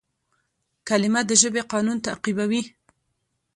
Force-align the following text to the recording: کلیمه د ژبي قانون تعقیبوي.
کلیمه 0.87 1.21
د 1.25 1.31
ژبي 1.41 1.61
قانون 1.71 1.97
تعقیبوي. 2.05 2.61